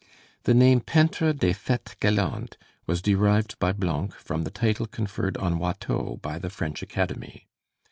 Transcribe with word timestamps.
The 0.45 0.55
name 0.55 0.79
'Peintres 0.81 1.35
des 1.37 1.53
Fêtes 1.53 1.95
Galantes' 1.99 2.57
was 2.87 3.03
derived 3.03 3.59
by 3.59 3.71
Blanc 3.71 4.15
from 4.15 4.41
the 4.41 4.49
title 4.49 4.87
conferred 4.87 5.37
on 5.37 5.59
Watteau 5.59 6.17
by 6.23 6.39
the 6.39 6.49
French 6.49 6.81
Academy. 6.81 7.47